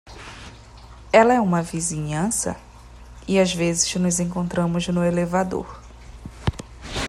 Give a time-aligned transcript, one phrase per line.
[1.13, 2.55] Ela é uma vizinhança?
[3.27, 5.79] e às vezes nos encontramos no elevador.